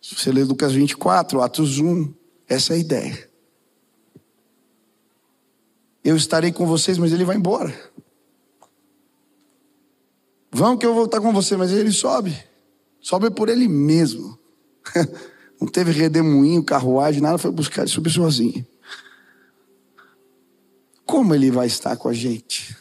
[0.00, 2.14] Se você ler Lucas 24, Atos 1,
[2.48, 3.30] essa é a ideia.
[6.04, 7.74] Eu estarei com vocês, mas ele vai embora.
[10.52, 12.36] Vão que eu vou estar com você, mas ele sobe.
[13.00, 14.38] Sobe por ele mesmo.
[15.60, 18.66] Não teve redemoinho, carruagem, nada, foi buscar, ele subiu sozinho.
[21.04, 22.76] Como ele vai estar com a gente?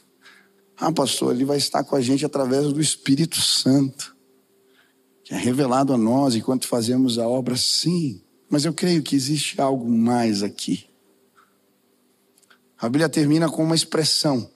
[0.84, 4.18] Ah, pastor, ele vai estar com a gente através do Espírito Santo,
[5.24, 8.20] que é revelado a nós enquanto fazemos a obra, sim.
[8.50, 10.90] Mas eu creio que existe algo mais aqui.
[12.80, 14.50] A Bíblia termina com uma expressão: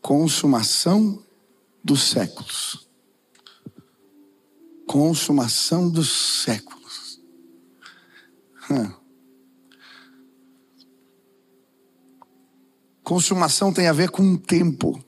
[0.00, 1.20] consumação
[1.82, 2.88] dos séculos.
[4.86, 7.20] Consumação dos séculos.
[8.70, 8.99] Hum.
[13.10, 15.02] Consumação tem a ver com tempo.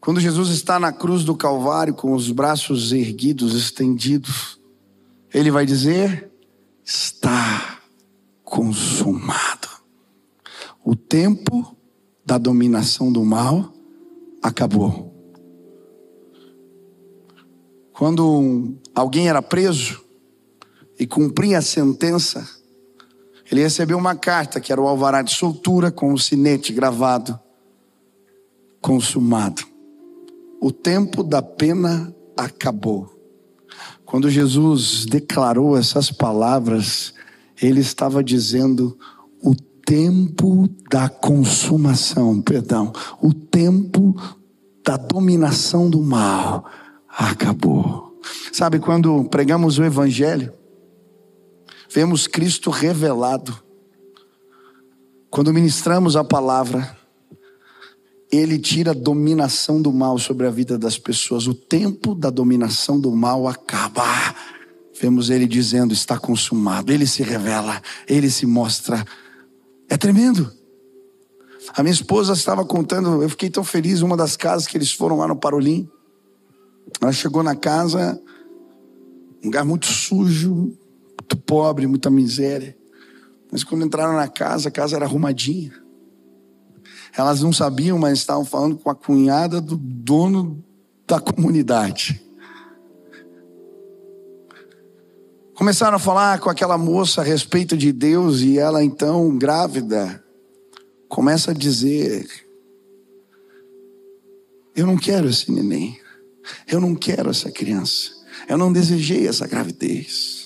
[0.00, 4.60] Quando Jesus está na cruz do Calvário com os braços erguidos, estendidos,
[5.34, 6.30] ele vai dizer:
[6.84, 7.80] está
[8.44, 9.66] consumado.
[10.84, 11.76] O tempo
[12.24, 13.74] da dominação do mal
[14.40, 15.12] acabou.
[17.92, 20.00] Quando alguém era preso
[21.00, 22.48] e cumpria a sentença,
[23.50, 27.38] ele recebeu uma carta que era o alvará de soltura com o sinete gravado,
[28.80, 29.62] consumado.
[30.60, 33.10] O tempo da pena acabou.
[34.04, 37.12] Quando Jesus declarou essas palavras,
[37.60, 38.96] ele estava dizendo
[39.42, 44.14] o tempo da consumação, perdão, o tempo
[44.84, 46.64] da dominação do mal
[47.08, 48.20] acabou.
[48.52, 50.52] Sabe quando pregamos o evangelho,
[51.92, 53.58] vemos Cristo revelado.
[55.28, 56.96] Quando ministramos a palavra,
[58.30, 61.46] ele tira a dominação do mal sobre a vida das pessoas.
[61.46, 64.04] O tempo da dominação do mal acaba.
[65.00, 66.92] Vemos ele dizendo: está consumado.
[66.92, 69.04] Ele se revela, ele se mostra.
[69.88, 70.50] É tremendo.
[71.74, 75.18] A minha esposa estava contando, eu fiquei tão feliz, uma das casas que eles foram
[75.18, 75.88] lá no Parolim.
[77.00, 78.20] Ela chegou na casa,
[79.42, 80.76] um lugar muito sujo,
[81.30, 82.76] muito pobre, muita miséria.
[83.52, 85.72] Mas quando entraram na casa, a casa era arrumadinha.
[87.16, 90.64] Elas não sabiam, mas estavam falando com a cunhada do dono
[91.06, 92.24] da comunidade.
[95.54, 100.24] Começaram a falar com aquela moça a respeito de Deus e ela então, grávida,
[101.08, 102.26] começa a dizer:
[104.74, 106.00] Eu não quero esse neném,
[106.66, 108.10] eu não quero essa criança,
[108.48, 110.39] eu não desejei essa gravidez.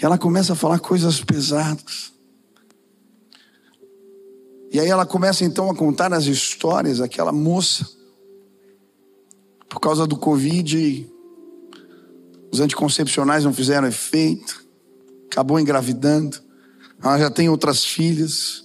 [0.00, 2.12] Ela começa a falar coisas pesadas.
[4.72, 7.86] E aí ela começa então a contar as histórias daquela moça.
[9.68, 11.08] Por causa do Covid,
[12.52, 14.64] os anticoncepcionais não fizeram efeito,
[15.26, 16.38] acabou engravidando.
[17.02, 18.64] Ela já tem outras filhas.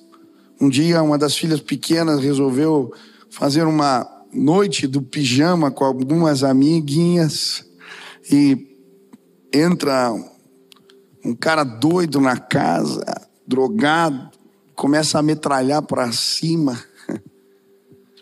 [0.60, 2.94] Um dia, uma das filhas pequenas resolveu
[3.30, 7.66] fazer uma noite do pijama com algumas amiguinhas
[8.32, 8.80] e
[9.54, 10.14] entra
[11.26, 13.04] um cara doido na casa,
[13.48, 14.30] drogado,
[14.76, 16.80] começa a metralhar para cima.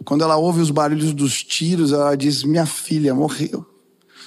[0.05, 3.65] Quando ela ouve os barulhos dos tiros, ela diz: Minha filha morreu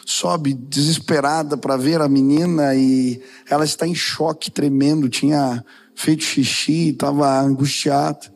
[0.07, 3.21] sobe desesperada para ver a menina e
[3.51, 5.65] ela está em choque, tremendo, tinha
[5.97, 8.33] feito xixi, estava angustiada.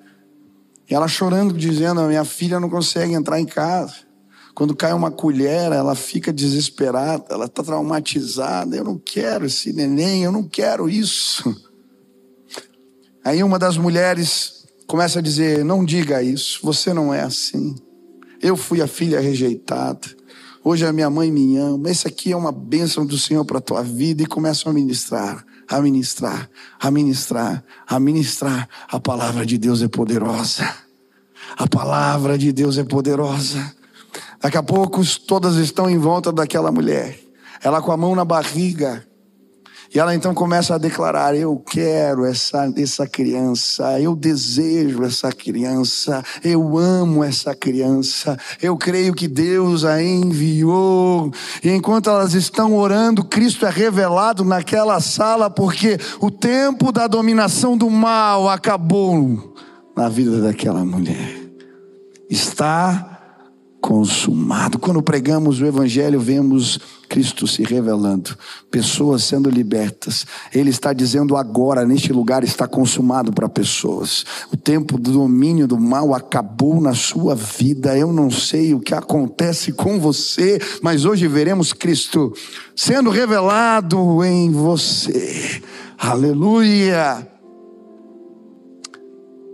[0.90, 4.09] E ela chorando, dizendo: Minha filha não consegue entrar em casa.
[4.54, 8.76] Quando cai uma colher, ela fica desesperada, ela está traumatizada.
[8.76, 11.54] Eu não quero esse neném, eu não quero isso.
[13.24, 17.74] Aí uma das mulheres começa a dizer: Não diga isso, você não é assim.
[18.42, 20.20] Eu fui a filha rejeitada.
[20.62, 21.90] Hoje a minha mãe me ama.
[21.90, 24.22] Esse aqui é uma bênção do Senhor para a tua vida.
[24.22, 28.68] E começam a ministrar, a ministrar, a ministrar, a ministrar.
[28.88, 30.68] A palavra de Deus é poderosa.
[31.56, 33.74] A palavra de Deus é poderosa.
[34.40, 37.18] Daqui a pouco todas estão em volta daquela mulher.
[37.62, 39.04] Ela com a mão na barriga,
[39.92, 46.22] e ela então começa a declarar: Eu quero essa, essa criança, eu desejo essa criança,
[46.44, 51.32] eu amo essa criança, eu creio que Deus a enviou.
[51.62, 57.76] E enquanto elas estão orando, Cristo é revelado naquela sala, porque o tempo da dominação
[57.76, 59.56] do mal acabou
[59.96, 61.36] na vida daquela mulher.
[62.30, 63.09] Está
[63.80, 64.78] consumado.
[64.78, 66.78] Quando pregamos o Evangelho, vemos
[67.08, 68.36] Cristo se revelando,
[68.70, 70.24] pessoas sendo libertas.
[70.54, 74.24] Ele está dizendo agora, neste lugar está consumado para pessoas.
[74.52, 77.98] O tempo do domínio do mal acabou na sua vida.
[77.98, 82.32] Eu não sei o que acontece com você, mas hoje veremos Cristo
[82.76, 85.60] sendo revelado em você.
[85.98, 87.26] Aleluia!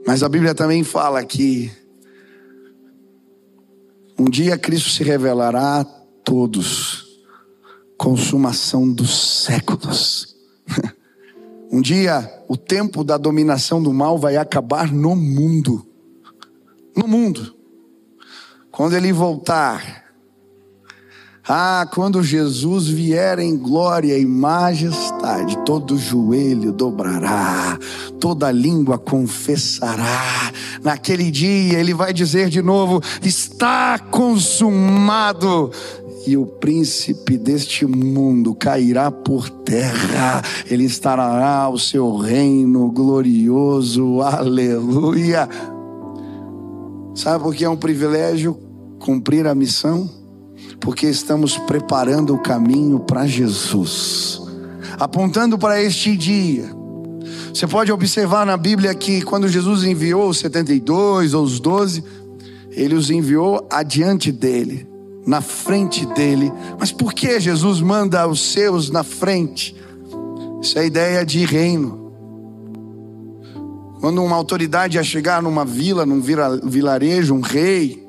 [0.06, 1.70] Mas a Bíblia também fala que
[4.18, 7.06] um dia Cristo se revelará a todos,
[7.96, 10.34] consumação dos séculos.
[11.68, 15.84] Um dia o tempo da dominação do mal vai acabar no mundo.
[16.96, 17.54] No mundo.
[18.70, 20.06] Quando ele voltar,
[21.48, 27.78] ah, quando Jesus vier em glória e majestade, todo joelho dobrará,
[28.20, 30.52] toda língua confessará.
[30.82, 35.70] Naquele dia ele vai dizer de novo: está consumado.
[36.26, 45.48] E o príncipe deste mundo cairá por terra, ele estará o seu reino glorioso, aleluia.
[47.14, 48.58] Sabe por que é um privilégio
[48.98, 50.10] cumprir a missão?
[50.80, 54.40] porque estamos preparando o caminho para Jesus,
[54.98, 56.75] apontando para este dia.
[57.56, 62.04] Você pode observar na Bíblia que quando Jesus enviou os 72 ou os 12,
[62.70, 64.86] ele os enviou adiante dele,
[65.26, 66.52] na frente dele.
[66.78, 69.74] Mas por que Jesus manda os seus na frente?
[70.60, 72.12] Isso é a ideia de reino.
[74.00, 78.06] Quando uma autoridade ia chegar numa vila, num vilarejo, um rei,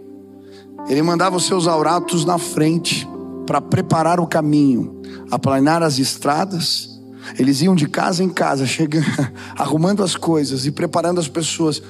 [0.89, 3.07] ele mandava os seus auratos na frente
[3.45, 6.96] para preparar o caminho, aplanar as estradas.
[7.37, 9.05] Eles iam de casa em casa, chegando,
[9.55, 11.81] arrumando as coisas e preparando as pessoas.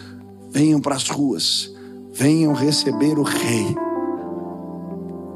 [0.49, 1.71] Venham para as ruas,
[2.13, 3.75] venham receber o rei.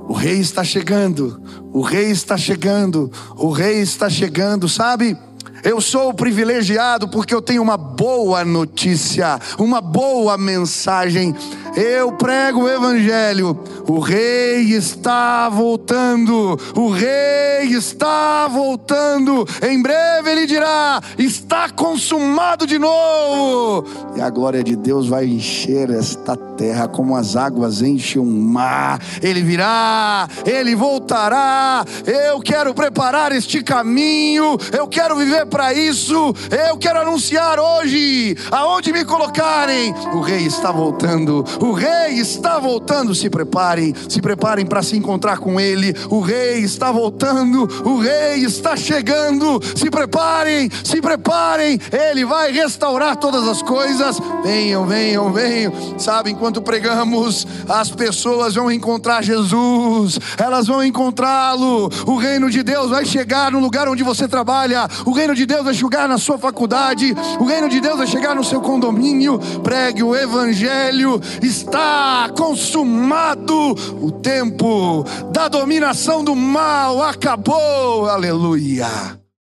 [0.08, 1.42] O rei está chegando,
[1.72, 5.18] o rei está chegando, o rei está chegando, sabe?
[5.64, 11.36] Eu sou privilegiado porque eu tenho uma boa notícia, uma boa mensagem.
[11.76, 13.58] Eu prego o Evangelho.
[13.88, 16.58] O Rei está voltando.
[16.76, 19.48] O Rei está voltando.
[19.62, 23.86] Em breve ele dirá: Está consumado de novo.
[24.16, 29.00] E a glória de Deus vai encher esta terra como as águas enchem o mar.
[29.22, 31.86] Ele virá, ele voltará.
[32.06, 34.58] Eu quero preparar este caminho.
[34.72, 36.34] Eu quero viver para isso.
[36.68, 43.14] Eu quero anunciar hoje, aonde me colocarem, o Rei está voltando O rei está voltando.
[43.14, 45.96] Se preparem, se preparem para se encontrar com ele.
[46.10, 47.70] O rei está voltando.
[47.86, 49.62] O rei está chegando.
[49.76, 51.80] Se preparem, se preparem.
[51.92, 54.18] Ele vai restaurar todas as coisas.
[54.44, 56.00] Venham, venham, venham.
[56.00, 60.20] Sabe, enquanto pregamos, as pessoas vão encontrar Jesus.
[60.40, 61.92] Elas vão encontrá-lo.
[62.08, 64.88] O reino de Deus vai chegar no lugar onde você trabalha.
[65.06, 67.16] O reino de Deus vai chegar na sua faculdade.
[67.40, 69.38] O reino de Deus vai chegar no seu condomínio.
[69.64, 71.22] Pregue o evangelho.
[71.52, 77.04] Está consumado o tempo da dominação do mal.
[77.04, 78.08] Acabou.
[78.08, 79.21] Aleluia.